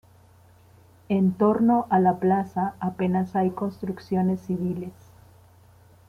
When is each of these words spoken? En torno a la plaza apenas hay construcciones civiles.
En 1.09 1.33
torno 1.33 1.85
a 1.91 1.99
la 1.99 2.17
plaza 2.19 2.73
apenas 2.79 3.35
hay 3.35 3.51
construcciones 3.51 4.41
civiles. 4.41 4.93